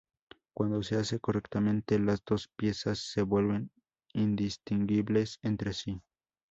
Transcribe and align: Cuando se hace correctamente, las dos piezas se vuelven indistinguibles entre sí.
Cuando 0.55 0.81
se 0.81 0.95
hace 0.97 1.19
correctamente, 1.19 1.99
las 1.99 2.23
dos 2.25 2.47
piezas 2.57 2.97
se 2.97 3.21
vuelven 3.21 3.69
indistinguibles 4.13 5.37
entre 5.43 5.73
sí. 5.73 6.01